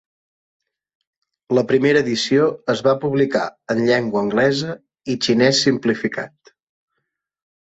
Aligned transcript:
La 1.57 1.63
primera 1.71 2.01
edició 2.05 2.47
es 2.75 2.81
va 2.87 2.95
publicar 3.03 3.43
en 3.75 3.83
llengua 3.91 4.23
anglesa 4.27 4.75
i 5.15 5.19
xinès 5.27 5.61
simplificat. 5.69 6.55